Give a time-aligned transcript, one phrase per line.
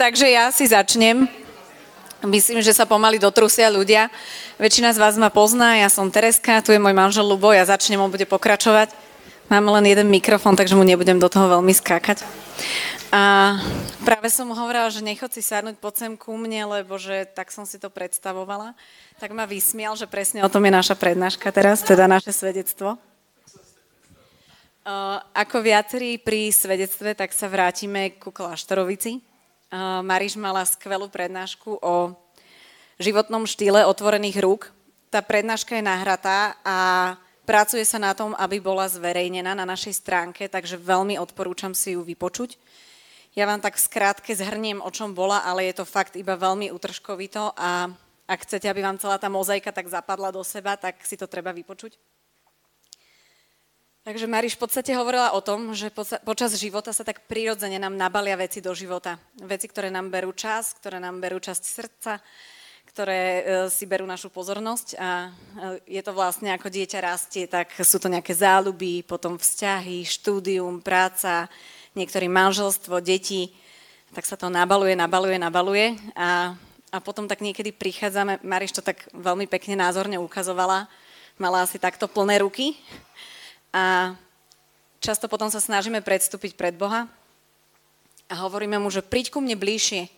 [0.00, 1.28] takže ja si začnem.
[2.24, 4.08] Myslím, že sa pomaly dotrusia ľudia.
[4.56, 8.00] Väčšina z vás ma pozná, ja som Tereska, tu je môj manžel Lubo, ja začnem,
[8.00, 8.96] on bude pokračovať.
[9.52, 12.24] Mám len jeden mikrofón, takže mu nebudem do toho veľmi skákať.
[13.10, 13.56] A
[14.04, 17.52] práve som mu hovorila, že nechod si sadnúť pod sem ku mne, lebo že tak
[17.52, 18.72] som si to predstavovala.
[19.18, 22.96] Tak ma vysmial, že presne o tom je naša prednáška teraz, teda naše svedectvo.
[25.34, 29.29] Ako viacerí pri svedectve, tak sa vrátime ku kláštorovici.
[30.02, 32.18] Mariš mala skvelú prednášku o
[32.98, 34.74] životnom štýle otvorených rúk.
[35.14, 36.78] Tá prednáška je nahratá a
[37.46, 42.02] pracuje sa na tom, aby bola zverejnená na našej stránke, takže veľmi odporúčam si ju
[42.02, 42.58] vypočuť.
[43.38, 47.54] Ja vám tak skrátke zhrniem, o čom bola, ale je to fakt iba veľmi utržkovito
[47.54, 47.94] a
[48.26, 51.54] ak chcete, aby vám celá tá mozaika tak zapadla do seba, tak si to treba
[51.54, 51.94] vypočuť.
[54.00, 55.92] Takže Mariš v podstate hovorila o tom, že
[56.24, 59.20] počas života sa tak prirodzene nám nabalia veci do života.
[59.36, 62.16] Veci, ktoré nám berú čas, ktoré nám berú časť srdca,
[62.88, 65.28] ktoré e, si berú našu pozornosť a
[65.84, 70.80] e, je to vlastne ako dieťa rastie, tak sú to nejaké záľuby, potom vzťahy, štúdium,
[70.80, 71.52] práca,
[71.92, 73.52] niektorý manželstvo, deti,
[74.16, 76.56] tak sa to nabaluje, nabaluje, nabaluje a,
[76.88, 80.88] a potom tak niekedy prichádzame, Mariš to tak veľmi pekne názorne ukazovala,
[81.36, 82.80] mala asi takto plné ruky
[83.70, 84.14] a
[84.98, 87.06] často potom sa snažíme predstúpiť pred Boha
[88.30, 90.10] a hovoríme mu, že príď ku mne bližšie.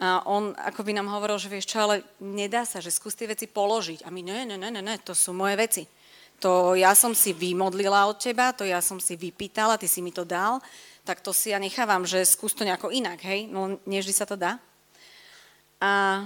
[0.00, 3.28] A on ako by nám hovoril, že vieš čo, ale nedá sa, že skús tie
[3.28, 4.02] veci položiť.
[4.02, 5.84] A my, ne, ne, ne, ne, ne, to sú moje veci.
[6.40, 10.08] To ja som si vymodlila od teba, to ja som si vypýtala, ty si mi
[10.08, 10.56] to dal,
[11.04, 13.44] tak to si ja nechávam, že skús to nejako inak, hej?
[13.44, 14.56] No, nevždy sa to dá.
[15.76, 16.24] A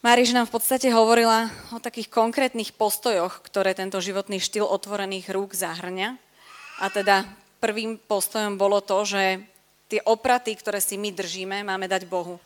[0.00, 5.52] Máriš nám v podstate hovorila o takých konkrétnych postojoch, ktoré tento životný štýl otvorených rúk
[5.52, 6.16] zahrňa.
[6.80, 7.28] A teda
[7.60, 9.44] prvým postojom bolo to, že
[9.92, 12.40] tie opraty, ktoré si my držíme, máme dať Bohu.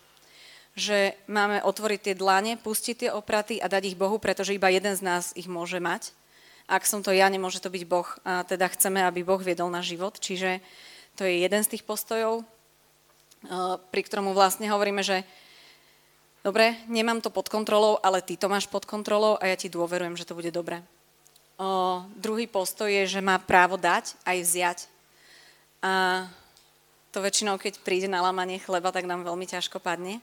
[0.74, 4.98] Že máme otvoriť tie dlane, pustiť tie opraty a dať ich Bohu, pretože iba jeden
[4.98, 6.10] z nás ich môže mať.
[6.66, 8.10] Ak som to ja, nemôže to byť Boh.
[8.26, 10.18] A teda chceme, aby Boh viedol náš život.
[10.18, 10.58] Čiže
[11.14, 12.42] to je jeden z tých postojov,
[13.94, 15.22] pri ktorom vlastne hovoríme, že
[16.44, 20.14] dobre, nemám to pod kontrolou, ale ty to máš pod kontrolou a ja ti dôverujem,
[20.14, 20.84] že to bude dobre.
[21.56, 24.78] O, druhý postoj je, že má právo dať aj vziať.
[25.80, 26.26] A
[27.14, 30.20] to väčšinou, keď príde na lamanie chleba, tak nám veľmi ťažko padne.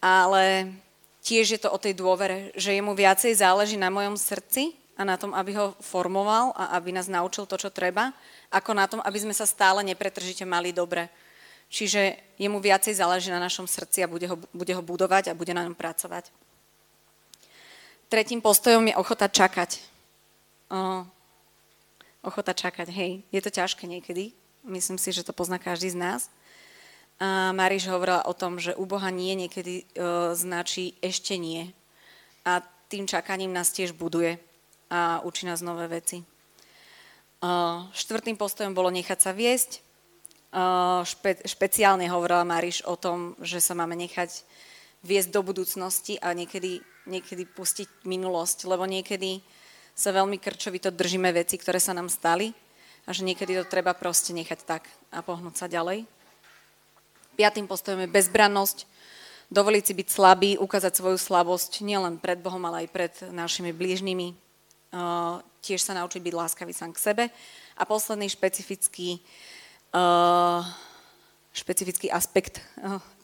[0.00, 0.72] Ale
[1.20, 5.20] tiež je to o tej dôvere, že jemu viacej záleží na mojom srdci a na
[5.20, 8.16] tom, aby ho formoval a aby nás naučil to, čo treba,
[8.48, 11.12] ako na tom, aby sme sa stále nepretržite mali dobre.
[11.66, 15.50] Čiže jemu viacej záleží na našom srdci a bude ho, bude ho budovať a bude
[15.50, 16.30] na ňom pracovať.
[18.06, 19.82] Tretím postojom je ochota čakať.
[20.70, 21.02] O,
[22.22, 23.26] ochota čakať, hej.
[23.34, 24.30] Je to ťažké niekedy.
[24.62, 26.30] Myslím si, že to pozná každý z nás.
[27.18, 29.86] A Mariš hovorila o tom, že u Boha nie niekedy o,
[30.38, 31.74] značí ešte nie.
[32.46, 34.38] A tým čakaním nás tiež buduje
[34.86, 36.22] a učí nás nové veci.
[37.42, 39.85] O, štvrtým postojom bolo nechať sa viesť
[41.06, 44.42] špe, špeciálne hovorila Mariš o tom, že sa máme nechať
[45.06, 49.38] viesť do budúcnosti a niekedy, niekedy pustiť minulosť, lebo niekedy
[49.96, 52.52] sa veľmi krčovito držíme veci, ktoré sa nám stali
[53.06, 54.82] a že niekedy to treba proste nechať tak
[55.14, 56.04] a pohnúť sa ďalej.
[57.38, 58.88] Piatým postojom je bezbrannosť,
[59.52, 64.34] dovoliť si byť slabý, ukázať svoju slabosť nielen pred Bohom, ale aj pred našimi blížnymi.
[65.62, 67.24] Tiež sa naučiť byť láskavý sám k sebe.
[67.76, 69.20] A posledný špecifický
[71.56, 72.60] špecifický aspekt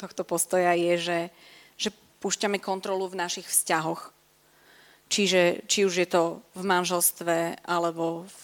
[0.01, 1.21] tohto postoja je, že,
[1.77, 1.89] že
[2.25, 4.09] púšťame kontrolu v našich vzťahoch.
[5.13, 8.37] Čiže či už je to v manželstve alebo v,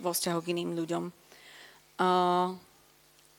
[0.00, 1.12] vo vzťahu k iným ľuďom.
[2.00, 2.56] Uh,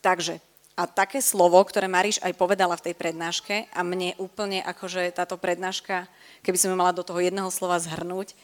[0.06, 0.38] takže,
[0.78, 5.42] a také slovo, ktoré Mariš aj povedala v tej prednáške a mne úplne akože táto
[5.42, 6.06] prednáška,
[6.46, 8.38] keby som mala do toho jedného slova zhrnúť,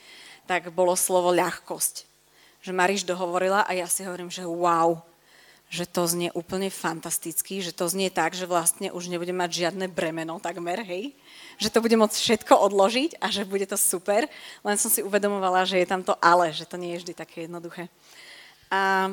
[0.50, 2.10] tak bolo slovo ľahkosť.
[2.66, 4.98] Že Mariš dohovorila a ja si hovorím, že wow,
[5.68, 9.92] že to znie úplne fantasticky, že to znie tak, že vlastne už nebude mať žiadne
[9.92, 11.12] bremeno takmer, hej?
[11.60, 14.32] Že to bude môcť všetko odložiť a že bude to super,
[14.64, 17.38] len som si uvedomovala, že je tam to ale, že to nie je vždy také
[17.46, 17.92] jednoduché.
[18.72, 19.12] A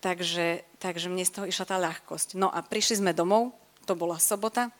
[0.00, 2.40] takže, takže mne z toho išla tá ľahkosť.
[2.40, 3.52] No a prišli sme domov,
[3.84, 4.72] to bola sobota,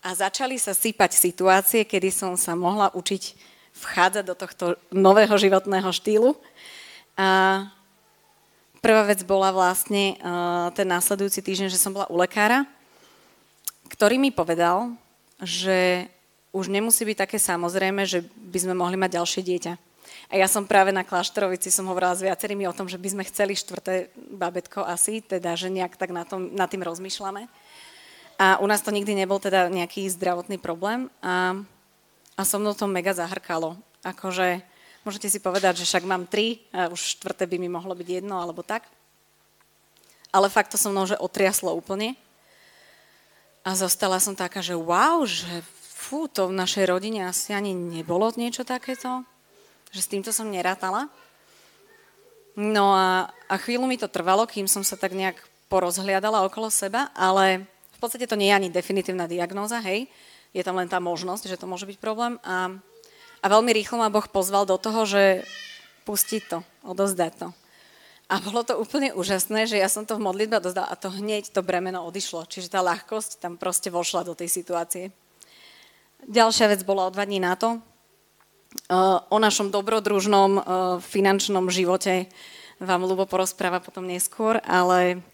[0.00, 3.36] a začali sa sypať situácie, kedy som sa mohla učiť
[3.84, 6.40] vchádzať do tohto nového životného štýlu.
[7.20, 7.68] A
[8.80, 12.64] Prvá vec bola vlastne uh, ten následujúci týždeň, že som bola u lekára,
[13.92, 14.96] ktorý mi povedal,
[15.44, 16.08] že
[16.56, 19.72] už nemusí byť také samozrejme, že by sme mohli mať ďalšie dieťa.
[20.32, 23.28] A ja som práve na Kláštorovici som hovorila s viacerými o tom, že by sme
[23.28, 27.52] chceli štvrté babetko asi, teda, že nejak tak na, tom, na tým rozmýšľame.
[28.40, 31.60] A u nás to nikdy nebol teda nejaký zdravotný problém a,
[32.32, 33.76] a so mnou to mega zahrkalo.
[34.00, 34.64] Akože
[35.04, 38.40] môžete si povedať, že však mám tri a už štvrté by mi mohlo byť jedno
[38.40, 38.88] alebo tak.
[40.30, 42.14] Ale fakt to so mnou, že otriaslo úplne.
[43.66, 48.30] A zostala som taká, že wow, že fú, to v našej rodine asi ani nebolo
[48.38, 49.26] niečo takéto
[49.90, 51.10] že s týmto som nerátala.
[52.54, 55.38] No a, a chvíľu mi to trvalo, kým som sa tak nejak
[55.70, 60.10] porozhliadala okolo seba, ale v podstate to nie je ani definitívna diagnóza, hej.
[60.50, 62.38] Je tam len tá možnosť, že to môže byť problém.
[62.42, 62.74] A,
[63.40, 65.44] a veľmi rýchlo ma Boh pozval do toho, že
[66.04, 67.48] pustiť to, odozdať to.
[68.30, 71.50] A bolo to úplne úžasné, že ja som to v modlitbe odozdala a to hneď
[71.50, 72.46] to bremeno odišlo.
[72.46, 75.10] Čiže tá ľahkosť tam proste vošla do tej situácie.
[76.30, 77.82] Ďalšia vec bola o dva dní na to,
[79.34, 80.62] o našom dobrodružnom
[81.02, 82.30] finančnom živote
[82.78, 85.26] vám Lubo porozpráva potom neskôr, ale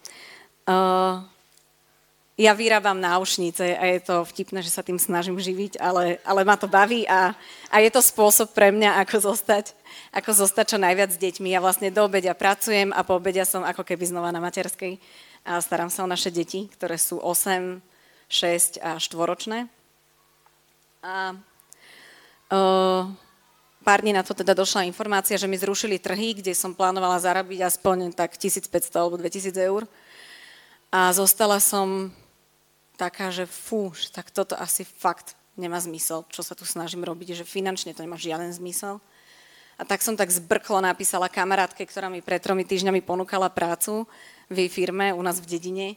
[2.36, 6.60] ja vyrábam náušnice a je to vtipné, že sa tým snažím živiť, ale, ale ma
[6.60, 7.32] to baví a,
[7.72, 9.72] a je to spôsob pre mňa, ako zostať,
[10.12, 11.48] ako zostať čo najviac s deťmi.
[11.48, 15.00] Ja vlastne do obedia pracujem a po obedia som ako keby znova na materskej
[15.48, 17.80] a starám sa o naše deti, ktoré sú 8,
[18.28, 19.72] 6 a 4 ročné.
[21.00, 21.32] A
[22.52, 23.08] uh,
[23.80, 27.64] pár dní na to teda došla informácia, že mi zrušili trhy, kde som plánovala zarobiť
[27.64, 29.88] aspoň tak 1500 alebo 2000 eur.
[30.92, 32.12] A zostala som
[32.96, 37.44] taká, že fú, tak toto asi fakt nemá zmysel, čo sa tu snažím robiť, že
[37.44, 39.00] finančne to nemá žiaden zmysel.
[39.76, 44.08] A tak som tak zbrklo napísala kamarátke, ktorá mi pred tromi týždňami ponúkala prácu
[44.48, 45.88] v jej firme u nás v dedine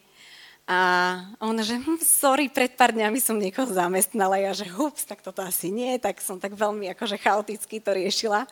[0.70, 0.80] a
[1.42, 4.38] on, že hm, sorry, pred pár dňami som niekoho zamestnala.
[4.38, 5.98] Ja, že hups, tak toto asi nie.
[5.98, 8.46] Tak som tak veľmi akože chaoticky to riešila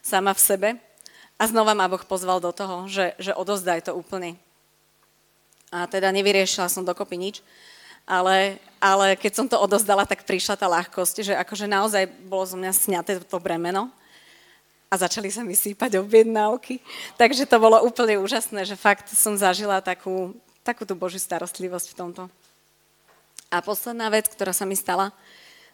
[0.00, 0.68] sama v sebe.
[1.36, 4.40] A znova ma Boh pozval do toho, že, že odozdaj to úplne.
[5.68, 7.44] A teda nevyriešila som dokopy nič.
[8.08, 12.56] Ale, ale keď som to odozdala, tak prišla tá ľahkosť, že akože naozaj bolo zo
[12.56, 13.92] mňa sňaté to bremeno
[14.88, 16.80] a začali sa mi sípať objednávky.
[17.20, 20.32] Takže to bolo úplne úžasné, že fakt som zažila takú,
[20.64, 22.22] takú tú Božiu starostlivosť v tomto.
[23.52, 25.12] A posledná vec, ktorá sa mi stala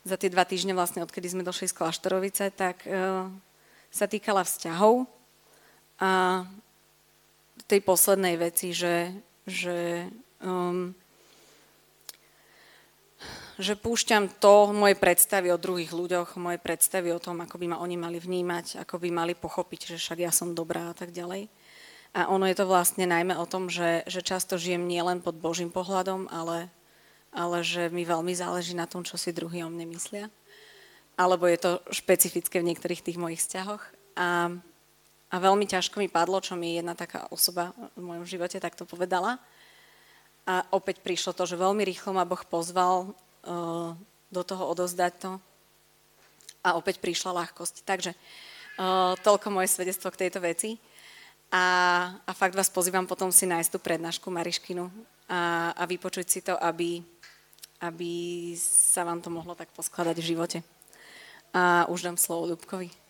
[0.02, 3.30] za tie dva týždne, vlastne odkedy sme došli z Klaštorovice, tak uh,
[3.94, 5.06] sa týkala vzťahov
[6.02, 6.42] a
[7.70, 9.14] tej poslednej veci, že,
[9.46, 10.10] že,
[10.42, 10.92] um,
[13.58, 17.76] že púšťam to, moje predstavy o druhých ľuďoch, moje predstavy o tom, ako by ma
[17.78, 21.46] oni mali vnímať, ako by mali pochopiť, že však ja som dobrá a tak ďalej
[22.14, 25.74] a ono je to vlastne najmä o tom, že, že často žijem nielen pod Božím
[25.74, 26.70] pohľadom, ale,
[27.34, 30.30] ale že mi veľmi záleží na tom, čo si druhý o mne myslia.
[31.18, 33.82] Alebo je to špecifické v niektorých tých mojich vzťahoch.
[34.14, 34.46] A,
[35.26, 39.42] a veľmi ťažko mi padlo, čo mi jedna taká osoba v mojom živote takto povedala.
[40.46, 43.10] A opäť prišlo to, že veľmi rýchlo ma Boh pozval
[44.32, 45.32] do toho odozdať to.
[46.64, 47.84] A opäť prišla ľahkosť.
[47.84, 50.80] Takže uh, toľko moje svedectvo k tejto veci.
[51.54, 51.64] A,
[52.26, 54.90] a fakt vás pozývam potom si nájsť tú prednášku Mariškinu
[55.30, 56.98] a, a vypočuť si to, aby,
[57.84, 58.12] aby
[58.58, 60.58] sa vám to mohlo tak poskladať v živote.
[61.54, 63.03] A už dám slovo Ľubkovi.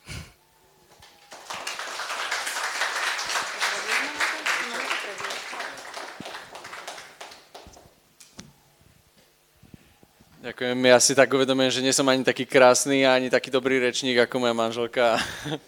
[10.54, 10.86] Ďakujem.
[10.86, 14.38] Ja si tak uvedomujem, že nie som ani taký krásny, ani taký dobrý rečník ako
[14.38, 15.18] moja manželka.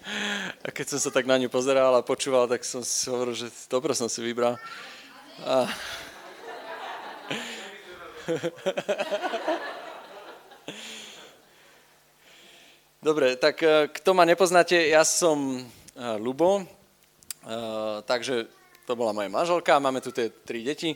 [0.62, 3.50] A keď som sa tak na ňu pozeral a počúval, tak som si hovoril, že
[3.66, 4.54] dobro som si vybral.
[5.42, 5.66] A...
[13.02, 16.66] Dobre, tak e, kto ma nepoznáte, ja som e, Lubo, e,
[18.06, 18.46] takže
[18.86, 20.94] to bola moja manželka, máme tu tie tri deti.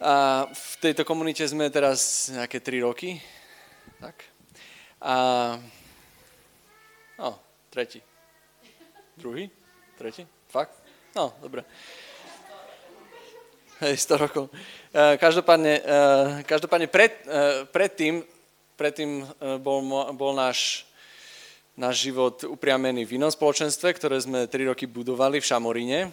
[0.00, 3.20] A v tejto komunite sme teraz nejaké 3 roky.
[4.00, 4.16] Tak.
[4.96, 5.14] A...
[7.20, 7.36] No,
[7.68, 8.00] tretí.
[9.20, 9.52] Druhý?
[10.00, 10.24] Tretí?
[10.48, 10.72] Fakt?
[11.12, 11.68] No, dobre.
[13.84, 14.48] Hej, 100 rokov.
[15.20, 15.84] Každopádne,
[16.48, 17.20] každopádne pred,
[17.68, 18.24] predtým,
[18.80, 19.28] predtým
[19.60, 19.84] bol,
[20.16, 20.88] bol náš,
[21.76, 26.08] náš život upriamený v inom spoločenstve, ktoré sme 3 roky budovali v Šamoríne.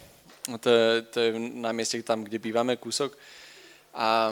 [0.60, 3.16] To je, to je na mieste tam, kde bývame, kúsok.
[3.98, 4.30] A,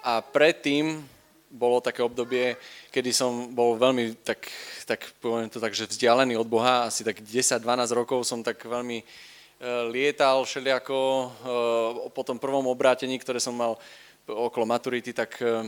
[0.00, 1.04] a predtým
[1.52, 2.56] bolo také obdobie,
[2.88, 4.48] kedy som bol veľmi, tak,
[4.88, 9.04] tak poviem to tak, že vzdialený od Boha, asi tak 10-12 rokov som tak veľmi
[9.04, 11.28] uh, lietal všelijako uh,
[12.12, 13.76] po tom prvom obrátení, ktoré som mal
[14.28, 15.64] okolo maturity, tak uh,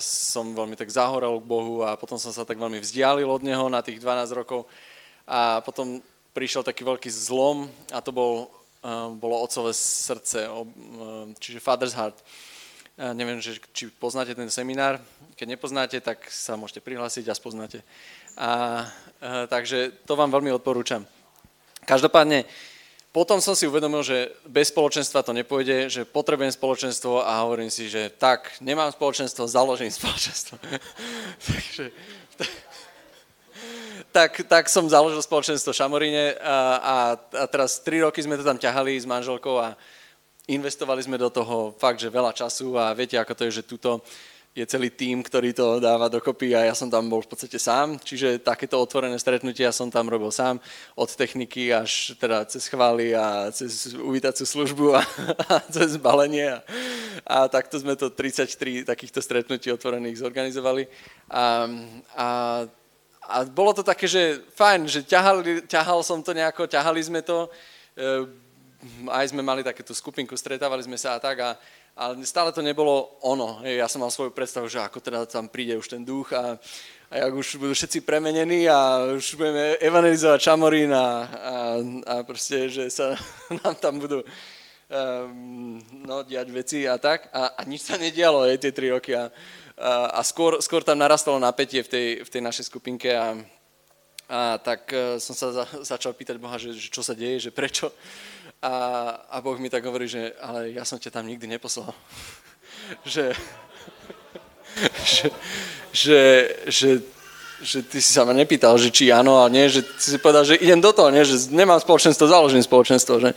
[0.00, 3.68] som veľmi tak zahorel k Bohu a potom som sa tak veľmi vzdialil od Neho
[3.68, 4.64] na tých 12 rokov.
[5.28, 6.00] A potom
[6.32, 8.48] prišiel taký veľký zlom a to bol,
[9.16, 10.66] bolo otcové srdce, uh,
[11.40, 12.20] čiže Father's Heart.
[12.94, 15.02] Neviem, že, či poznáte ten seminár.
[15.34, 17.82] Keď nepoznáte, tak sa môžete prihlásiť a spoznáte.
[18.38, 18.84] A,
[19.18, 21.02] uh, takže to vám veľmi odporúčam.
[21.82, 22.46] Každopádne,
[23.14, 27.86] potom som si uvedomil, že bez spoločenstva to nepôjde, že potrebujem spoločenstvo a hovorím si,
[27.86, 30.58] že tak, nemám spoločenstvo, založím spoločenstvo.
[31.46, 31.94] Takže,
[32.34, 32.50] tak,
[34.46, 38.94] tak som založil spoločenstvo Šamoríne a, a, a teraz tri roky sme to tam ťahali
[38.94, 39.74] s manželkou a
[40.46, 44.06] investovali sme do toho fakt, že veľa času a viete, ako to je, že tuto
[44.54, 47.98] je celý tím, ktorý to dáva dokopy a ja som tam bol v podstate sám,
[47.98, 50.62] čiže takéto otvorené stretnutia som tam robil sám,
[50.94, 55.02] od techniky až teda cez chvály a cez uvítacú službu a,
[55.50, 56.62] a cez balenie a,
[57.26, 60.86] a takto sme to 33 takýchto stretnutí otvorených zorganizovali.
[61.34, 61.66] A,
[62.14, 62.26] a,
[63.28, 67.48] a bolo to také, že fajn, že ťahali, ťahal som to nejako, ťahali sme to,
[67.96, 68.28] e,
[69.08, 71.56] aj sme mali takéto skupinku, stretávali sme sa a tak a,
[71.96, 73.62] ale stále to nebolo ono.
[73.64, 76.58] Ja som mal svoju predstavu, že ako teda tam príde už ten duch a,
[77.08, 81.08] a jak už budú všetci premenení a už budeme evangelizovať Čamorín a, a,
[82.04, 83.14] a proste, že sa
[83.64, 87.30] nám tam budú um, no, diať veci a tak.
[87.32, 89.14] A, a nič sa nedialo aj tie tri roky.
[89.14, 89.30] A,
[89.78, 93.34] a, skôr, skôr tam narastalo napätie v tej, v tej našej skupinke a,
[94.30, 97.50] a tak uh, som sa za, začal pýtať Boha, že, že čo sa deje, že
[97.50, 97.90] prečo.
[98.62, 98.72] A,
[99.28, 101.90] a Boh mi tak hovorí, že ale ja som ťa tam nikdy neposlal.
[103.04, 103.34] že,
[105.04, 105.26] že,
[105.92, 106.20] že,
[106.66, 106.90] že,
[107.64, 110.44] že ty si sa ma nepýtal, že či áno a nie, že ty si povedal,
[110.44, 113.14] že idem do toho, nie, že nemám spoločenstvo, založím spoločenstvo.
[113.20, 113.30] Že?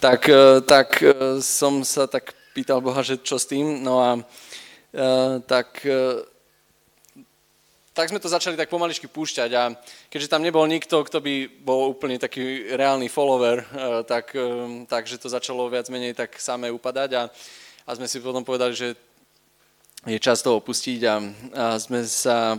[0.00, 4.10] Tak, e, tak e, som sa tak pýtal Boha, že čo s tým, no a
[5.46, 6.24] tak uh,
[8.00, 9.76] tak sme to začali tak pomaličky púšťať a
[10.08, 13.66] keďže tam nebol nikto, kto by bol úplne taký reálny follower, eh,
[14.06, 17.22] tak, eh, takže to začalo viac menej tak samé upadať a,
[17.84, 18.88] a sme si potom povedali, že
[20.08, 21.14] je čas to opustiť a,
[21.52, 22.56] a sme sa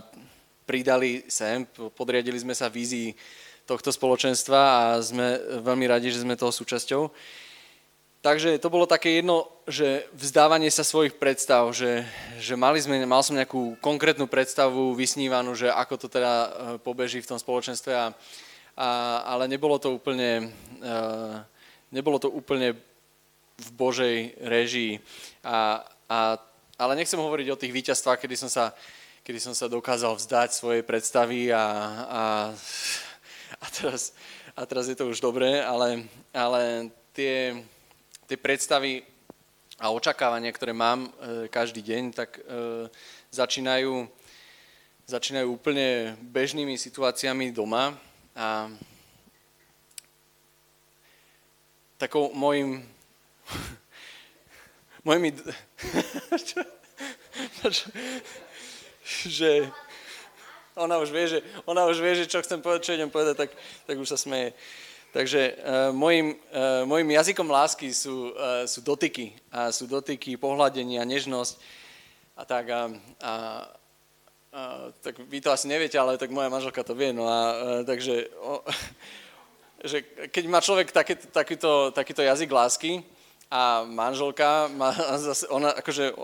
[0.67, 1.65] pridali sem,
[1.97, 3.15] podriadili sme sa vízii
[3.65, 7.09] tohto spoločenstva a sme veľmi radi, že sme toho súčasťou.
[8.21, 12.05] Takže to bolo také jedno, že vzdávanie sa svojich predstav, že,
[12.37, 16.49] že mali sme, mal som nejakú konkrétnu predstavu vysnívanú, že ako to teda e,
[16.85, 18.13] pobeží v tom spoločenstve, a,
[18.77, 18.87] a,
[19.25, 20.53] ale nebolo to úplne,
[20.85, 21.41] uh,
[21.89, 22.77] nebolo to úplne
[23.57, 25.01] v Božej režii.
[25.41, 26.37] A, a,
[26.77, 28.69] ale nechcem hovoriť o tých víťazstvách, kedy som sa,
[29.25, 32.23] kedy som sa dokázal vzdať svojej predstavy a, a,
[33.57, 34.13] a, teraz,
[34.53, 36.05] a teraz je to už dobré, ale,
[36.37, 37.65] ale tie,
[38.27, 39.01] tie predstavy
[39.81, 42.41] a očakávania, ktoré mám e, každý deň, tak e,
[43.33, 44.05] začínajú,
[45.09, 47.97] začínajú úplne bežnými situáciami doma
[48.37, 48.69] a
[51.97, 52.85] takou môjim
[55.07, 55.33] mojimi
[59.25, 59.69] že
[60.75, 63.51] ona už vie, že, ona už vie, že čo chcem povedať, čo idem povedať, tak,
[63.85, 64.55] tak už sa smeje.
[65.11, 69.35] Takže uh, môjim, uh, môjim jazykom lásky sú, uh, sú dotyky.
[69.51, 71.59] A sú dotyky, pohľadenie a nežnosť.
[72.39, 72.87] A tak, a,
[73.19, 73.33] a,
[74.55, 74.61] a,
[75.03, 77.11] tak vy to asi neviete, ale tak moja manželka to vie.
[77.11, 78.63] No a uh, takže, o,
[79.91, 79.99] že
[80.31, 83.03] keď má človek taký, takýto, takýto jazyk lásky
[83.51, 84.95] a manželka má
[85.27, 86.15] zase, ona akože,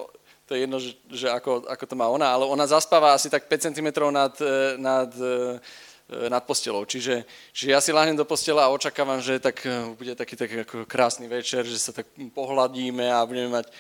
[0.48, 3.51] to je jedno, že, že ako, ako to má ona, ale ona zaspáva asi tak
[3.51, 4.32] 5 cm nad,
[4.79, 5.60] nad E,
[6.07, 6.87] nad postelou.
[6.87, 10.55] Čiže, čiže ja si láhnem do postela a očakávam, že tak e, bude taký, taký
[10.63, 13.71] ako krásny večer, že sa tak pohľadíme a budeme mať e,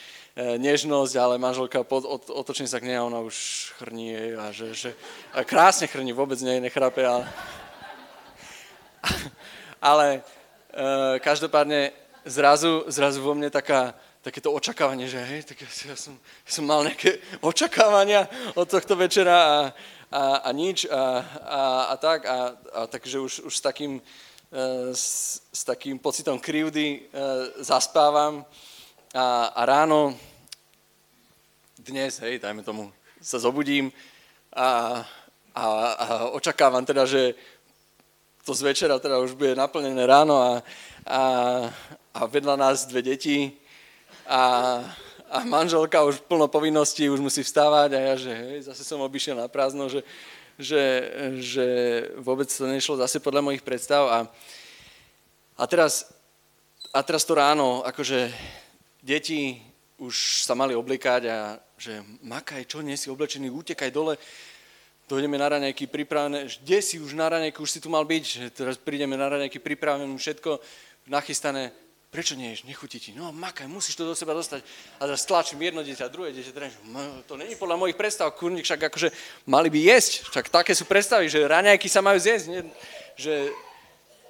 [0.59, 3.35] nežnosť, ale manželka pod, od, otočím sa k nej a ona už
[3.79, 4.89] chrní a že, že
[5.31, 7.23] a krásne chrní, vôbec nie, nechrape, ale,
[9.79, 10.07] ale
[10.75, 11.95] e, každopádne
[12.27, 16.67] zrazu, zrazu vo mne taká, takéto očakávanie, že hej, tak ja, ja, som, ja som
[16.67, 18.27] mal nejaké očakávania
[18.59, 19.57] od tohto večera a,
[20.11, 21.61] a, a nič a, a,
[21.91, 22.25] a tak.
[22.25, 23.99] A, a takže už, už s, takým,
[24.51, 26.99] e, s, s takým pocitom krivdy e,
[27.63, 28.45] zaspávam
[29.13, 30.15] a, a ráno
[31.79, 32.91] dnes, hej, dajme tomu,
[33.23, 33.91] sa zobudím
[34.51, 34.99] a,
[35.55, 35.63] a,
[35.95, 37.35] a očakávam teda, že
[38.43, 40.51] to z večera teda už bude naplnené ráno a,
[41.07, 41.21] a,
[42.15, 43.55] a vedľa nás dve deti
[44.27, 44.79] a,
[45.27, 49.35] a manželka už plno povinností, už musí vstávať a ja, že hej, zase som obišiel
[49.35, 50.01] na prázdno, že,
[50.55, 50.83] že,
[51.43, 51.65] že
[52.17, 54.07] vôbec to nešlo zase podľa mojich predstav.
[54.07, 54.19] A,
[55.59, 56.07] a teraz,
[56.95, 58.31] a teraz to ráno, akože
[59.03, 59.59] deti
[59.99, 64.17] už sa mali oblikať a že makaj, čo, nie si oblečený, utekaj dole,
[65.07, 68.45] dojdeme na raňajky pripravené, kde si už na raňajky, už si tu mal byť, že
[68.51, 70.59] teraz prídeme na raňajky pripravené, všetko
[71.07, 71.71] nachystané,
[72.07, 74.63] prečo nie ješ, nechutí ti, no makaj, musíš to do seba dostať.
[74.99, 76.71] A teraz tlačím jedno dieťa, druhé dieťa, druhé,
[77.27, 79.11] to není podľa mojich predstav, kurník, však akože
[79.43, 82.61] mali by jesť, však také sú predstavy, že raňajky sa majú zjesť, nie?
[83.19, 83.51] že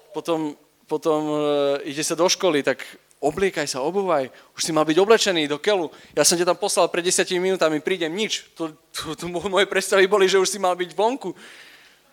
[0.09, 0.57] potom,
[0.89, 2.81] potom e, ide sa do školy, tak
[3.21, 5.89] obliekaj sa, obúvaj, už si mal byť oblečený do keľu.
[6.13, 8.49] Ja som ťa tam poslal pred 10 minútami, prídem, nič.
[8.57, 11.33] To, to, to moje predstavy boli, že už si mal byť vonku.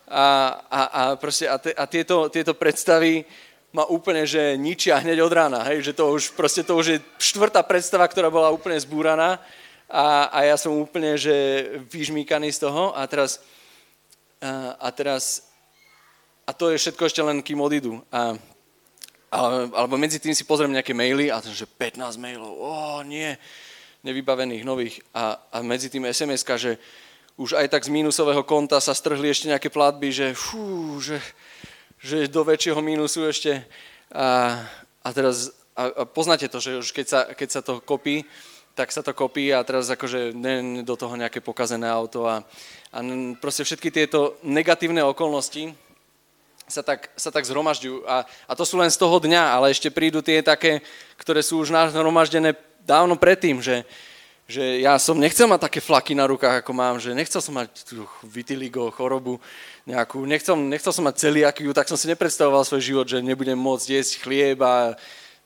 [0.05, 0.25] A,
[0.69, 3.25] a, a, proste, a, te, a tieto, tieto predstavy
[3.75, 6.97] ma úplne, že ničia hneď od rána, hej, že to už, proste to už je
[7.19, 9.43] štvrtá predstava, ktorá bola úplne zbúraná
[9.91, 13.43] a, a ja som úplne, že vyžmíkaný z toho a teraz,
[14.39, 15.51] a, a teraz,
[16.47, 17.99] a to je všetko ešte len kým odídu.
[18.07, 18.39] A
[19.35, 23.35] alebo medzi tým si pozriem nejaké maily a že 15 mailov, o nie,
[24.07, 24.95] nevybavených nových.
[25.11, 26.71] A, a medzi tým sms že
[27.35, 31.19] už aj tak z mínusového konta sa strhli ešte nejaké platby, že fú, že,
[32.05, 33.65] že do väčšieho mínusu ešte.
[34.13, 34.61] A,
[35.01, 38.29] a teraz a, a poznáte to, že už keď sa, keď sa to kopí,
[38.77, 42.45] tak sa to kopí a teraz akože ne, do toho nejaké pokazené auto a,
[42.93, 42.99] a
[43.41, 45.73] proste všetky tieto negatívne okolnosti,
[46.65, 48.05] sa tak, sa tak zhromažďujú.
[48.05, 50.81] A, a to sú len z toho dňa, ale ešte prídu tie také,
[51.17, 53.85] ktoré sú už nahromaždené dávno predtým, že,
[54.45, 57.81] že ja som nechcel mať také flaky na rukách, ako mám, že nechcel som mať
[57.85, 59.41] tú vitiligo, chorobu
[59.89, 63.85] nejakú, nechcel, nechcel som mať celiakiu, tak som si nepredstavoval svoj život, že nebudem môcť
[63.89, 64.93] jesť chlieb a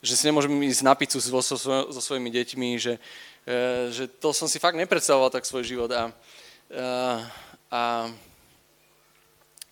[0.04, 1.56] že si nemôžem ísť na pizzu so, so,
[1.92, 3.00] so svojimi deťmi, že,
[3.48, 5.92] e, že to som si fakt nepredstavoval tak svoj život.
[5.92, 6.12] A,
[6.72, 6.88] a,
[7.72, 7.82] a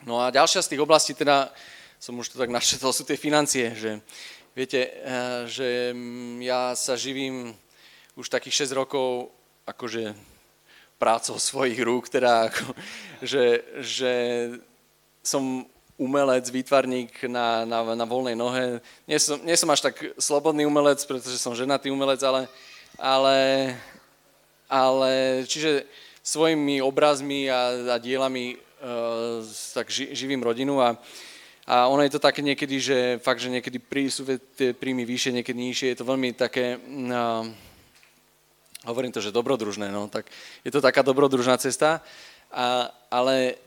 [0.05, 1.49] No a ďalšia z tých oblastí, teda
[1.97, 3.97] som už to tak našetol, sú tie financie, že
[4.53, 5.91] viete, eh, že
[6.45, 7.57] ja sa živím
[8.17, 9.29] už takých 6 rokov
[9.69, 10.17] akože
[10.97, 12.65] prácou svojich rúk, teda ako,
[13.21, 14.13] že, že
[15.21, 18.81] som umelec, výtvarník na, na, na voľnej nohe.
[19.09, 22.45] Nie som, nie som až tak slobodný umelec, pretože som ženatý umelec, ale,
[22.97, 23.37] ale,
[24.69, 25.85] ale čiže
[26.21, 29.41] svojimi obrazmi a, a dielami uh,
[29.73, 30.97] tak ži, živím rodinu a,
[31.65, 35.37] a ono je to také niekedy, že fakt, že niekedy prí, sú tie príjmy vyššie,
[35.41, 37.45] niekedy nižšie, je to veľmi také, uh,
[38.87, 40.31] hovorím to, že dobrodružné, no, tak
[40.63, 41.99] je to taká dobrodružná cesta,
[42.47, 43.59] a, ale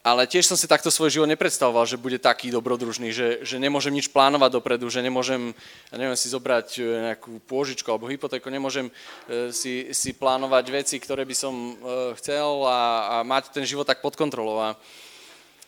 [0.00, 3.92] ale tiež som si takto svoj život nepredstavoval, že bude taký dobrodružný, že, že nemôžem
[3.92, 5.52] nič plánovať dopredu, že nemôžem,
[5.92, 10.96] ja neviem, si zobrať e, nejakú pôžičku alebo hypotéku, nemôžem e, si, si plánovať veci,
[10.96, 11.72] ktoré by som e,
[12.16, 12.80] chcel a,
[13.12, 14.56] a mať ten život tak pod kontrolou.
[14.64, 14.68] A,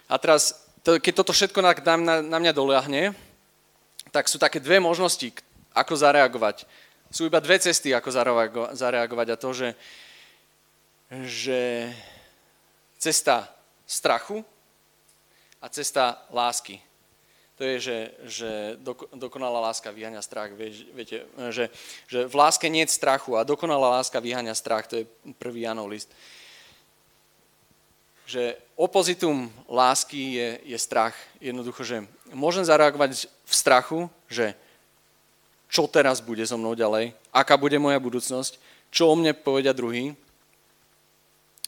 [0.09, 3.13] a teraz, to, keď toto všetko na, na, na mňa doľahne,
[4.17, 5.29] tak sú také dve možnosti,
[5.77, 6.65] ako zareagovať.
[7.13, 8.09] Sú iba dve cesty, ako
[8.73, 9.69] zareagovať a to, že,
[11.29, 11.93] že
[12.97, 13.53] cesta
[13.85, 14.41] strachu
[15.61, 16.81] a cesta lásky.
[17.61, 18.51] To je, že, že
[19.13, 20.57] dokonalá láska vyhania strach.
[20.57, 21.69] Viete, že,
[22.09, 24.89] že v láske nie je strachu a dokonalá láska vyhania strach.
[24.89, 26.09] To je prvý Janov list.
[28.25, 31.13] Že opozitum lásky je, je strach.
[31.45, 33.99] Jednoducho, že môžem zareagovať v strachu,
[34.33, 34.57] že
[35.73, 38.61] čo teraz bude so mnou ďalej, aká bude moja budúcnosť,
[38.93, 40.13] čo o mne povedia druhý,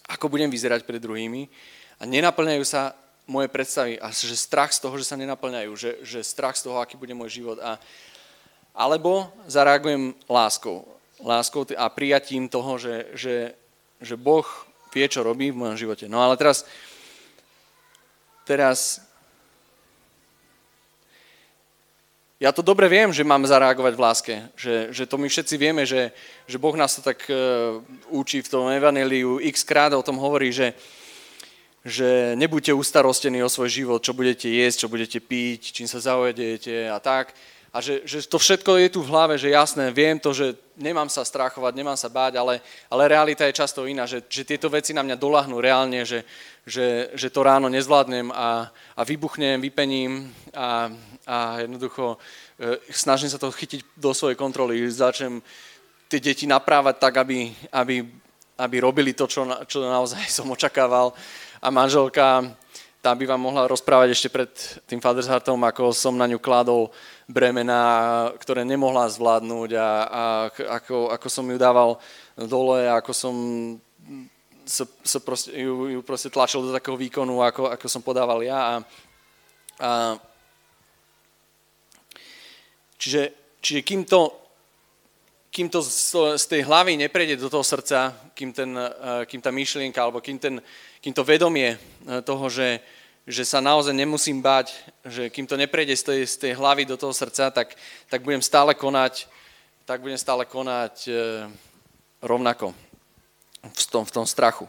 [0.04, 1.48] ako budem vyzerať pred druhými
[1.96, 2.92] a nenaplňajú sa
[3.24, 6.76] moje predstavy a že strach z toho, že sa nenaplňajú, že, že strach z toho,
[6.76, 7.56] aký bude môj život.
[7.64, 7.80] A,
[8.76, 10.84] alebo zareagujem láskou.
[11.24, 13.36] Láskou a prijatím toho, že, že,
[14.04, 14.44] že Boh
[14.92, 16.04] vie, čo robí v mojom živote.
[16.04, 16.68] No ale teraz,
[18.44, 19.00] teraz
[22.44, 25.88] ja to dobre viem, že mám zareagovať v láske, že, že to my všetci vieme,
[25.88, 26.12] že,
[26.44, 27.80] že Boh nás to tak uh,
[28.12, 30.76] učí v tom evaneliu, x krát o tom hovorí, že,
[31.80, 36.92] že nebuďte ustarostení o svoj život, čo budete jesť, čo budete piť, čím sa zaujedete
[36.92, 37.33] a tak.
[37.74, 41.11] A že, že to všetko je tu v hlave, že jasné, viem to, že nemám
[41.11, 44.94] sa strachovať, nemám sa báť, ale, ale realita je často iná, že, že tieto veci
[44.94, 46.22] na mňa dolahnú reálne, že,
[46.62, 50.92] že, že to ráno nezvládnem a, a vybuchnem, vypením a,
[51.26, 52.16] a jednoducho
[52.60, 55.40] e, snažím sa to chytiť do svojej kontroly, začnem
[56.08, 58.04] tie deti naprávať tak, aby, aby,
[58.60, 61.16] aby robili to, čo, čo naozaj som očakával
[61.64, 62.44] a manželka,
[63.04, 64.48] tá by vám mohla rozprávať ešte pred
[64.88, 66.88] tým Father's Heartom, ako som na ňu kládol
[67.28, 70.22] bremena, ktoré nemohla zvládnuť a, a
[70.80, 72.00] ako, ako som ju dával
[72.32, 73.34] dole, ako som
[74.64, 78.56] sa, sa proste, ju, ju proste tlačil do takého výkonu, ako, ako som podával ja.
[78.56, 79.90] A, a,
[82.98, 83.22] čiže,
[83.61, 84.44] čiže kým to
[85.54, 89.54] kým to z, z tej hlavy neprejde do toho srdca, kým, ten, eh, kým tá
[89.54, 90.59] myšlienka, alebo kým, ten,
[90.98, 92.83] kým to vedomie eh, toho, že,
[93.22, 94.74] že sa naozaj nemusím báť,
[95.07, 97.78] že kým to neprejde z tej, z tej hlavy do toho srdca, tak,
[98.11, 99.30] tak budem stále konať,
[99.87, 101.12] tak budem stále konať e,
[102.24, 102.72] rovnako
[103.64, 104.68] v tom, v tom strachu.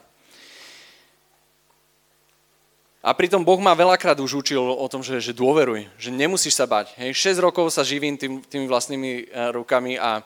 [3.06, 6.66] A pritom Boh ma veľakrát už učil o tom, že, že dôveruj, že nemusíš sa
[6.66, 6.90] bať.
[6.98, 10.26] Hej, 6 rokov sa živím tým, tými vlastnými rukami a,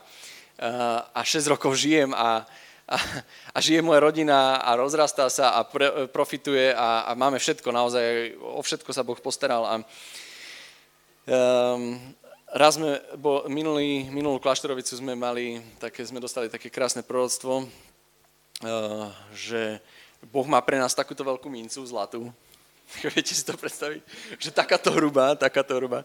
[1.12, 2.48] a 6 rokov žijem a,
[2.88, 2.96] a,
[3.52, 8.40] a žije moja rodina a rozrastá sa a pre, profituje a, a máme všetko, naozaj
[8.40, 9.68] o všetko sa Boh postaral.
[9.68, 9.74] A,
[11.28, 12.00] um,
[12.48, 19.12] raz sme, bo minulý, minulú kláštorovicu sme mali, také, sme dostali také krásne proroctvo, uh,
[19.36, 19.84] že
[20.32, 22.32] Boh má pre nás takúto veľkú mincu, zlatú.
[23.14, 24.02] Viete si to predstaviť?
[24.38, 26.02] Že takáto hrubá, takáto hrubá.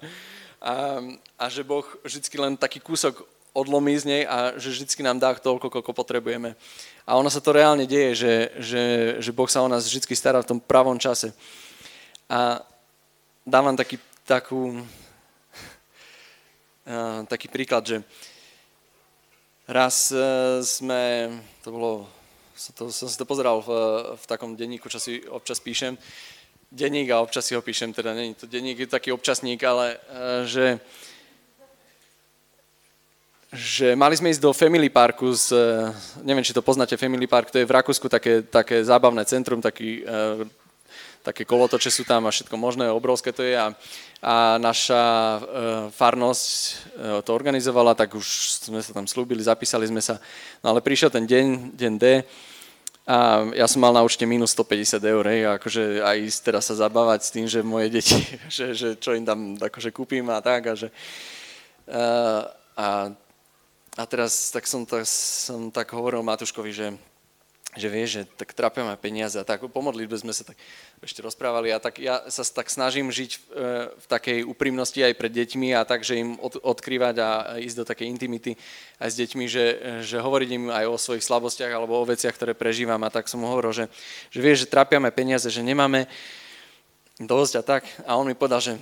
[0.62, 1.02] A,
[1.38, 5.32] a že Boh vždy len taký kúsok odlomí z nej a že vždycky nám dá
[5.32, 6.60] toľko, koľko potrebujeme.
[7.08, 8.84] A ono sa to reálne deje, že, že,
[9.24, 11.32] že Boh sa o nás vždy stará v tom pravom čase.
[12.28, 12.60] A
[13.48, 13.96] dávam taký,
[14.28, 14.84] takú,
[17.32, 17.98] taký príklad, že
[19.72, 20.20] raz e,
[20.62, 21.32] sme,
[21.64, 21.92] to bolo,
[22.76, 23.70] to, som si to pozeral v,
[24.20, 25.98] v takom denníku, čo si občas píšem,
[26.72, 29.96] denník a občas si ho píšem, teda není to denník, je to taký občasník, ale
[29.96, 29.98] e,
[30.46, 30.80] že
[33.56, 35.56] že mali sme ísť do Family Parku, z,
[36.28, 40.04] neviem, či to poznáte, Family Park, to je v Rakúsku také, také zábavné centrum, taký,
[40.04, 40.44] e,
[41.24, 43.72] také kolotoče sú tam a všetko možné, obrovské to je a,
[44.20, 45.40] a naša e,
[45.96, 46.72] farnosť e,
[47.24, 48.28] to organizovala, tak už
[48.68, 50.20] sme sa tam slúbili, zapísali sme sa,
[50.60, 52.06] no ale prišiel ten deň, deň D
[53.06, 56.76] a ja som mal na účte minus 150 eur, hej, akože aj ísť teraz sa
[56.76, 58.18] zabávať s tým, že moje deti,
[58.50, 60.90] že, že čo im tam akože kúpim a tak a že
[61.90, 63.14] uh, a
[63.96, 66.92] a teraz tak som, tak, som tak hovoril Matuškovi, že,
[67.76, 70.56] že vieš, že tak trápime peniaze a tak po modlitbe sme sa tak
[71.04, 75.14] ešte rozprávali a tak ja sa tak snažím žiť v, e, v takej úprimnosti aj
[75.20, 78.52] pred deťmi a tak, že im od, odkrývať a ísť do takej intimity
[78.98, 79.66] aj s deťmi, že,
[80.08, 83.44] že hovoriť im aj o svojich slabostiach alebo o veciach, ktoré prežívam a tak som
[83.44, 83.86] mu hovoril, že,
[84.32, 86.08] že vieš, že trápiame peniaze, že nemáme
[87.20, 88.74] dosť a tak a on mi povedal, že,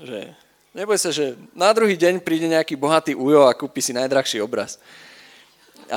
[0.00, 0.32] že
[0.78, 4.76] Neboj sa, že na druhý deň príde nejaký bohatý ujo a kúpi si najdrahší obraz.
[5.88, 5.96] A...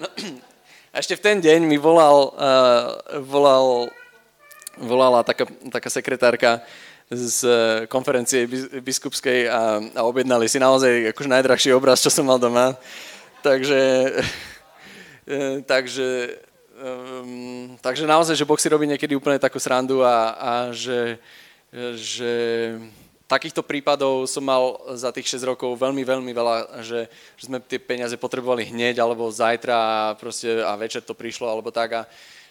[0.00, 0.06] No,
[0.92, 3.88] a ešte v ten deň mi volal, uh, volal,
[4.76, 6.60] volala taká, taká sekretárka
[7.12, 7.44] z
[7.92, 8.48] konferencie
[8.80, 12.74] biskupskej a, a objednali si naozaj akože najdrahší obraz, čo som mal doma.
[13.40, 13.80] Takže,
[15.30, 16.40] uh, takže
[16.82, 21.16] um, takže naozaj, že Boh si robí niekedy úplne takú srandu a, a že,
[21.94, 22.32] že
[23.32, 27.08] takýchto prípadov som mal za tých 6 rokov veľmi, veľmi veľa, že,
[27.40, 31.72] že sme tie peniaze potrebovali hneď alebo zajtra a, proste, a večer to prišlo alebo
[31.72, 31.96] tak.
[31.96, 32.02] A,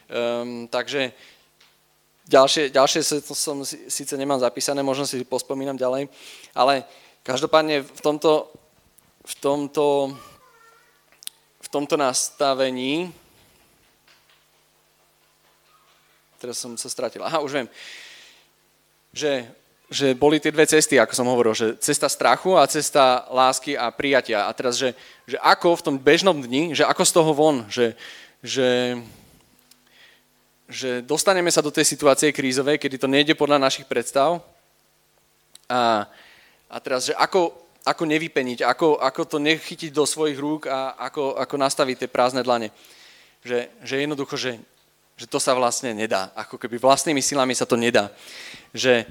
[0.09, 1.13] um, takže
[2.25, 6.09] ďalšie, ďalšie to som síce nemám zapísané, možno si pospomínam ďalej,
[6.57, 6.81] ale
[7.21, 8.49] každopádne v tomto,
[9.21, 10.17] v tomto,
[11.61, 13.13] v tomto nastavení
[16.41, 17.21] teraz som sa stratil.
[17.21, 17.69] Aha, už viem.
[19.13, 19.45] Že,
[19.91, 23.91] že boli tie dve cesty, ako som hovoril, že cesta strachu a cesta lásky a
[23.91, 24.47] prijatia.
[24.47, 24.95] A teraz, že,
[25.27, 27.99] že ako v tom bežnom dni, že ako z toho von, že,
[28.39, 28.95] že,
[30.71, 34.39] že dostaneme sa do tej situácie krízovej, kedy to nejde podľa našich predstav.
[35.67, 36.07] A,
[36.71, 37.51] a teraz, že ako,
[37.83, 42.47] ako nevypeniť, ako, ako to nechytiť do svojich rúk a ako, ako nastaviť tie prázdne
[42.47, 42.71] dlane.
[43.43, 44.55] Že, že jednoducho, že
[45.21, 46.33] že to sa vlastne nedá.
[46.33, 48.09] Ako keby vlastnými silami sa to nedá.
[48.73, 49.05] Že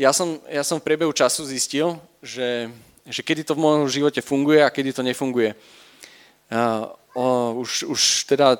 [0.00, 2.72] ja som, ja som v priebehu času zistil, že,
[3.04, 5.52] že kedy to v môjom živote funguje a kedy to nefunguje.
[6.52, 7.24] Uh, o,
[7.60, 8.56] už, už teda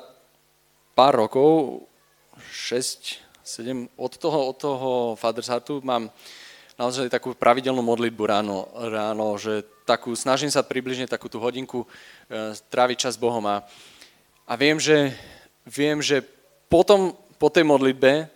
[0.93, 1.81] pár rokov,
[2.37, 6.09] 6, 7, od toho, od toho Father's Heartu mám
[6.77, 12.53] naozaj takú pravidelnú modlitbu ráno, ráno že takú, snažím sa približne takú tú hodinku uh,
[12.69, 13.65] tráviť čas Bohom a,
[14.45, 15.13] a viem, že
[15.65, 16.21] viem, že
[16.69, 18.32] potom, po tej modlitbe,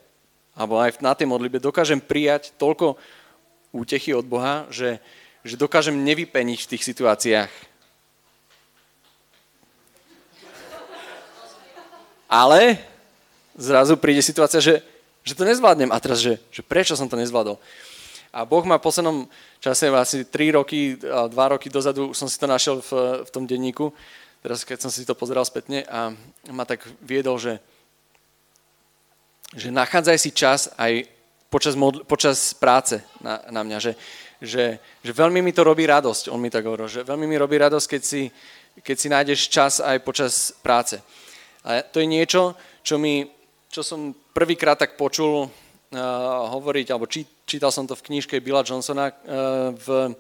[0.58, 2.98] alebo aj na tej modlitbe, dokážem prijať toľko
[3.70, 4.98] útechy od Boha, že,
[5.46, 7.52] že dokážem nevypeniť v tých situáciách.
[12.28, 12.82] Ale
[13.56, 14.84] zrazu príde situácia, že,
[15.24, 15.94] že to nezvládnem.
[15.94, 17.56] A teraz, že, že prečo som to nezvládol?
[18.36, 19.18] A Boh ma v poslednom
[19.64, 23.96] čase, asi 3 roky, 2 roky dozadu, som si to našiel v, v tom denníku,
[24.44, 26.12] teraz keď som si to pozeral spätne a
[26.52, 27.64] ma tak viedol, že,
[29.56, 31.08] že nachádzaj si čas aj
[31.48, 33.94] počas, modl- počas práce na, na mňa, že,
[34.44, 34.66] že,
[35.04, 37.88] že veľmi mi to robí radosť, on mi tak hovoril, že veľmi mi robí radosť,
[37.88, 38.28] keď si,
[38.84, 41.00] keď si nájdeš čas aj počas práce.
[41.64, 43.28] A to je niečo, čo, mi,
[43.72, 45.50] čo som prvýkrát tak počul uh,
[46.52, 50.16] hovoriť, alebo či, čítal som to v knižke Billa Johnsona uh, v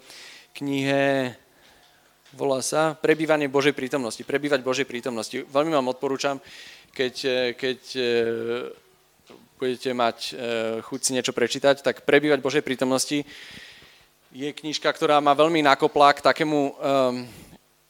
[0.56, 1.36] knihe
[2.34, 4.26] volá sa Prebývanie Božej prítomnosti.
[4.26, 5.46] Prebývať Božej prítomnosti.
[5.48, 6.42] Veľmi vám odporúčam,
[6.92, 7.16] keď,
[7.56, 7.80] keď
[9.58, 10.38] budete mať
[10.86, 13.26] chuť si niečo prečítať, tak Prebývať Božej prítomnosti
[14.30, 16.78] je knižka, ktorá má veľmi nakopla k takému,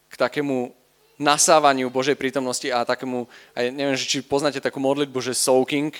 [0.08, 0.72] k takému
[1.18, 5.90] nasávaniu Božej prítomnosti a takému, aj neviem, či poznáte takú modlitbu, že soaking,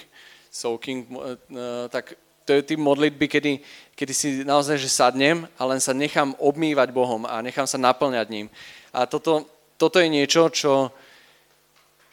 [0.48, 1.04] soaking,
[1.90, 3.52] tak to je typ modlitby, kedy,
[3.92, 8.26] kedy si naozaj že sadnem a len sa nechám obmývať Bohom a nechám sa naplňať
[8.32, 8.46] ním.
[8.88, 9.44] A toto,
[9.76, 10.88] toto je niečo, čo,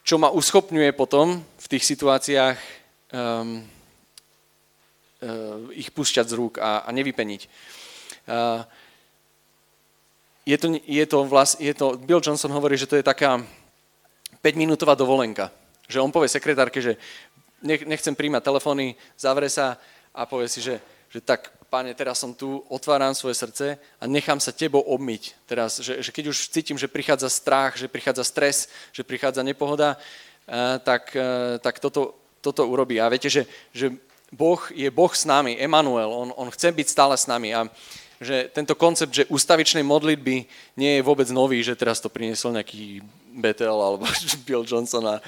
[0.04, 2.58] čo ma uschopňuje potom v tých situáciách
[3.16, 3.64] um,
[5.24, 7.42] uh, ich pušťať z rúk a, a nevypeniť.
[8.28, 8.68] Uh,
[10.46, 13.42] je to, je, to vlast, je to, Bill Johnson hovorí, že to je taká
[14.46, 15.50] 5-minútová dovolenka.
[15.90, 17.02] Že on povie sekretárke, že
[17.66, 19.82] nechcem príjmať telefóny, zavre sa,
[20.14, 20.78] a povie si, že,
[21.10, 25.34] že tak, páne, teraz som tu, otváram svoje srdce a nechám sa tebou obmyť.
[25.50, 29.98] Teraz, že, že keď už cítim, že prichádza strach, že prichádza stres, že prichádza nepohoda,
[30.46, 31.18] eh, tak,
[31.66, 32.14] tak toto,
[32.46, 33.02] toto urobí.
[33.02, 33.90] A viete, že, že
[34.30, 37.66] Boh je Boh s nami, Emanuel, on, on chce byť stále s nami a
[38.16, 40.48] že tento koncept, že ustavičnej modlitby
[40.80, 43.04] nie je vôbec nový, že teraz to priniesol nejaký
[43.36, 44.08] Bethel alebo
[44.48, 45.20] Bill Johnson, eh,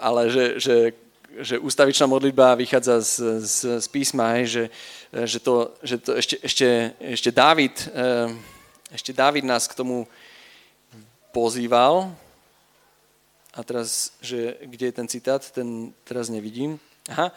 [0.00, 0.76] ale že, že
[1.30, 3.14] že ústavičná modlitba vychádza z,
[3.46, 4.64] z, z písma, hej, že,
[5.30, 8.34] že, to, že to ešte, ešte, ešte, Dávid, eh,
[8.90, 9.14] ešte
[9.46, 10.10] nás k tomu
[11.30, 12.10] pozýval.
[13.50, 16.78] A teraz, že, kde je ten citát, ten teraz nevidím.
[17.10, 17.34] Aha.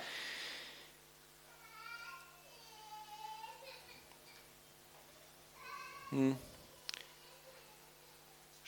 [6.13, 6.38] Hm.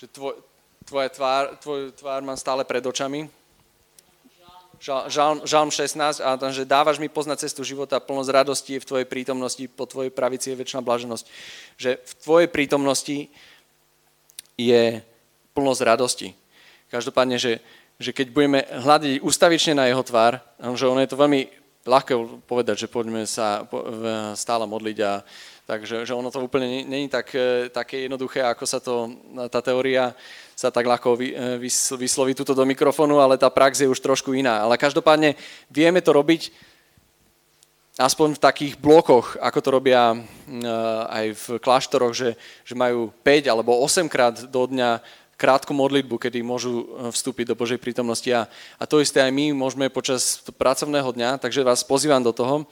[0.01, 0.33] Že tvoj,
[0.89, 3.29] tvoja tvár, tvoj tvár mám stále pred očami.
[4.85, 8.89] Žalm, žalm 16, a tam, že dávaš mi poznať cestu života, plnosť radosti je v
[8.89, 11.25] tvojej prítomnosti, po tvojej pravici je väčšiná blaženosť.
[11.79, 13.17] Že v tvojej prítomnosti
[14.59, 15.01] je
[15.57, 16.29] plnosť radosti.
[16.89, 17.63] Každopádne, že,
[17.97, 20.37] že keď budeme hľadiť ustavične na jeho tvár,
[20.77, 21.41] že ono je to veľmi
[21.85, 22.13] ľahké
[22.49, 23.65] povedať, že poďme sa
[24.33, 25.21] stále modliť a
[25.65, 29.09] takže že ono to úplne není tak, e, také jednoduché, ako sa to,
[29.49, 30.13] tá teória
[30.53, 31.57] sa tak ľahko e,
[31.97, 34.61] vysloví túto do mikrofónu, ale tá prax je už trošku iná.
[34.61, 35.33] Ale každopádne
[35.73, 36.53] vieme to robiť
[37.97, 40.17] aspoň v takých blokoch, ako to robia e,
[41.09, 45.01] aj v kláštoroch, že, že majú 5 alebo 8 krát do dňa
[45.35, 48.27] krátku modlitbu, kedy môžu e, vstúpiť do Božej prítomnosti.
[48.31, 48.47] A,
[48.79, 52.63] a to isté aj my môžeme počas pracovného dňa, takže vás pozývam do toho,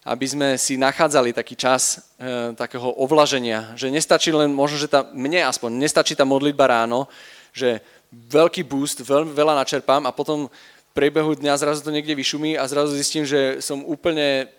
[0.00, 5.04] aby sme si nachádzali taký čas e, takého ovlaženia, že nestačí len, možno, že tá,
[5.12, 7.04] mne aspoň, nestačí tá modlitba ráno,
[7.52, 10.48] že veľký boost, veľ, veľa načerpám a potom
[10.90, 14.50] v priebehu dňa zrazu to niekde vyšumí a zrazu zistím, že som úplne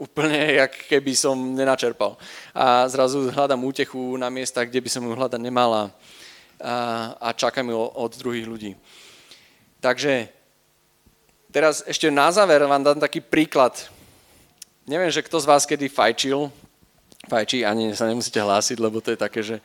[0.00, 2.16] úplne, jak keby som nenačerpal.
[2.56, 5.92] A zrazu hľadám útechu na miestach, kde by som ju hľadať nemala
[6.56, 8.72] a, a čakám ju od druhých ľudí.
[9.84, 10.32] Takže
[11.52, 13.76] teraz ešte na záver vám dám taký príklad
[14.90, 16.50] Neviem, že kto z vás kedy fajčil.
[17.30, 19.62] Fajčí, ani sa nemusíte hlásiť, lebo to je také, že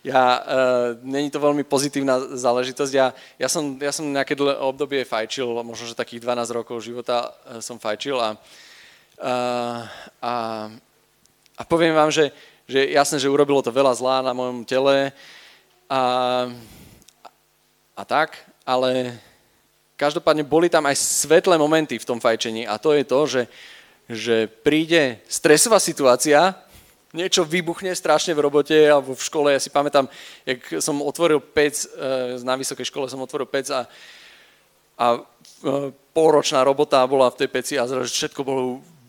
[0.00, 2.92] ja, uh, není to veľmi pozitívna záležitosť.
[2.96, 7.60] Ja, ja, som, ja som nejaké obdobie fajčil, možno, že takých 12 rokov života uh,
[7.60, 8.40] som fajčil a,
[9.22, 10.34] a,
[11.54, 12.34] a poviem vám, že,
[12.66, 15.14] že jasné, že urobilo to veľa zlá na mojom tele
[15.86, 16.02] a,
[17.94, 18.34] a tak,
[18.66, 19.14] ale
[19.94, 23.42] každopádne boli tam aj svetlé momenty v tom fajčení a to je to, že
[24.12, 26.52] že príde stresová situácia,
[27.12, 29.48] niečo vybuchne strašne v robote alebo v škole.
[29.52, 30.08] Ja si pamätám,
[30.48, 33.84] jak som otvoril pec, eh, na vysokej škole som otvoril pec a,
[34.96, 38.62] a eh, polročná robota bola v tej peci a zrazu všetko bolo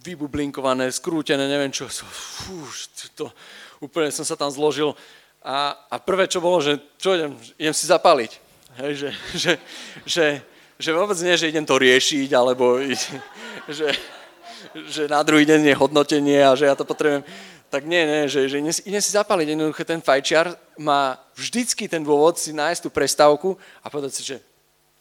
[0.04, 1.88] vybublinkované, skrútené, neviem čo.
[1.88, 2.68] Fú,
[3.16, 3.32] to,
[3.80, 4.92] úplne som sa tam zložil.
[5.40, 8.32] A, a prvé, čo bolo, že čo idem, idem si zapaliť.
[8.84, 9.10] Hej, že,
[9.44, 9.54] že,
[10.04, 10.26] že,
[10.76, 12.84] že vôbec nie, že idem to riešiť, alebo
[13.80, 13.88] že,
[14.92, 17.24] že na druhý deň je hodnotenie a že ja to potrebujem.
[17.74, 19.58] Tak nie, nie, že, že ide si zapaliť.
[19.58, 24.38] Jednoducho ten fajčiar má vždycky ten dôvod si nájsť tú prestávku a povedať si, že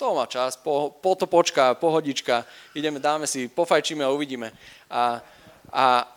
[0.02, 2.42] to má čas, po, po to počká, pohodička,
[2.74, 4.50] ideme, dáme si, pofajčíme a uvidíme.
[4.90, 5.22] A,
[5.70, 6.10] a,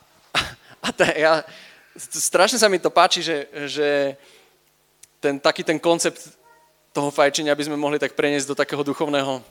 [0.82, 1.46] a tá, ja,
[1.94, 4.18] strašne sa mi to páči, že, že
[5.22, 6.34] ten, taký ten koncept
[6.98, 9.46] toho fajčenia by sme mohli tak preniesť do takého duchovného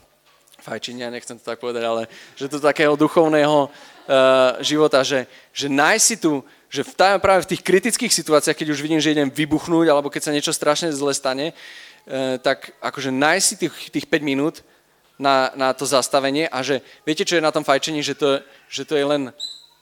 [0.59, 2.03] fajčenia, nechcem to tak povedať, ale
[2.35, 6.91] že to takého duchovného uh, života, že, že nájsť si tu, že v,
[7.23, 10.51] práve v tých kritických situáciách, keď už vidím, že idem vybuchnúť, alebo keď sa niečo
[10.51, 11.55] strašne zle stane,
[12.45, 14.61] tak akože nájsť si tých, tých 5 minút
[15.17, 18.85] na, na to zastavenie a že viete, čo je na tom fajčení, že to, že
[18.85, 19.33] to je len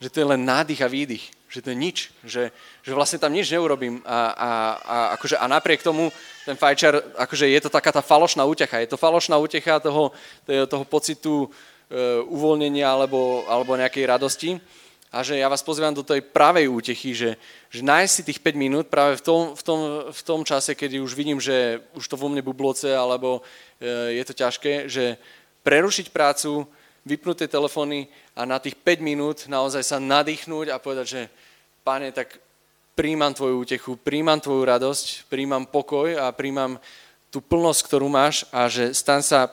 [0.02, 2.50] že to je len nádych a výdych, že to je nič, že,
[2.82, 4.02] že vlastne tam nič neurobím.
[4.02, 4.50] A, a,
[4.82, 6.10] a, akože, a napriek tomu
[6.42, 10.10] ten fajčar, akože je to taká tá falošná útecha, je to falošná útecha toho,
[10.42, 11.48] toho, toho pocitu e,
[12.26, 14.50] uvoľnenia alebo, alebo nejakej radosti
[15.12, 17.36] a že ja vás pozývam do tej pravej útechy, že,
[17.68, 21.04] že nájsť si tých 5 minút práve v tom, v, tom, v tom čase, kedy
[21.04, 23.44] už vidím, že už to vo mne bubloce alebo
[23.76, 25.20] e, je to ťažké, že
[25.68, 26.64] prerušiť prácu,
[27.04, 31.22] vypnúť tie telefóny a na tých 5 minút naozaj sa nadýchnúť a povedať, že
[31.84, 32.40] pane, tak
[32.96, 36.80] príjmam tvoju útechu, príjmam tvoju radosť, príjmam pokoj a príjmam
[37.28, 39.52] tú plnosť, ktorú máš a že stan sa,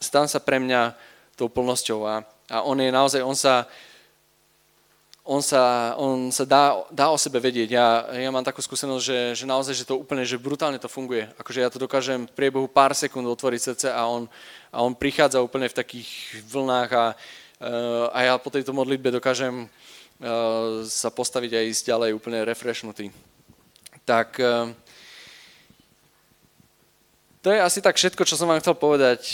[0.00, 0.96] stan sa pre mňa
[1.36, 2.00] tou plnosťou.
[2.08, 3.68] A, a on je naozaj, on sa,
[5.28, 7.68] on sa, on sa dá, dá o sebe vedieť.
[7.68, 11.28] Ja, ja mám takú skúsenosť, že, že naozaj, že to úplne, že brutálne to funguje.
[11.36, 14.24] Akože ja to dokážem v priebehu pár sekúnd otvoriť srdce a on,
[14.72, 16.08] a on prichádza úplne v takých
[16.48, 19.68] vlnách a, eh, a ja po tejto modlitbe dokážem eh,
[20.88, 23.12] sa postaviť a ísť ďalej úplne refreshnutý.
[24.08, 24.72] Tak eh,
[27.44, 29.28] to je asi tak všetko, čo som vám chcel povedať